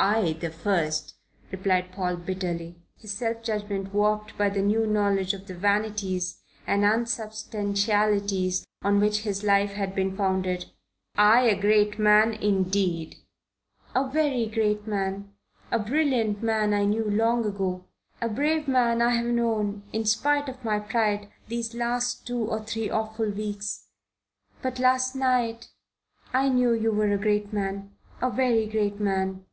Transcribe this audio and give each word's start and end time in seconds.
"I 0.00 0.34
the 0.34 0.50
first," 0.50 1.16
replied 1.50 1.90
Paul 1.90 2.18
bitterly, 2.18 2.76
his 2.98 3.10
self 3.10 3.42
judgment 3.42 3.92
warped 3.92 4.38
by 4.38 4.48
the 4.48 4.62
new 4.62 4.86
knowledge 4.86 5.34
of 5.34 5.48
the 5.48 5.56
vanities 5.56 6.38
and 6.68 6.84
unsubstantialities 6.84 8.64
on 8.82 9.00
which 9.00 9.22
his 9.22 9.42
life 9.42 9.72
had 9.72 9.96
been 9.96 10.16
founded. 10.16 10.66
"I 11.16 11.40
a 11.48 11.60
great 11.60 11.98
man, 11.98 12.34
indeed!" 12.34 13.16
"A 13.92 14.08
very 14.08 14.46
great 14.46 14.86
man. 14.86 15.32
A 15.72 15.80
brilliant 15.80 16.44
man 16.44 16.72
I 16.74 16.84
knew 16.84 17.02
long 17.10 17.44
ago. 17.44 17.84
A 18.22 18.28
brave 18.28 18.68
man 18.68 19.02
I 19.02 19.16
have 19.16 19.26
known, 19.26 19.82
in 19.92 20.04
spite 20.04 20.48
of 20.48 20.64
my 20.64 20.78
pride, 20.78 21.28
these 21.48 21.74
last 21.74 22.24
two 22.24 22.42
or 22.44 22.62
three 22.62 22.88
awful 22.88 23.30
weeks. 23.30 23.88
But 24.62 24.78
last 24.78 25.16
night 25.16 25.70
I 26.32 26.50
knew 26.50 26.72
you 26.72 26.92
were 26.92 27.10
a 27.10 27.18
great 27.18 27.52
man 27.52 27.96
a 28.22 28.30
very 28.30 28.68
great 28.68 29.00
man. 29.00 29.44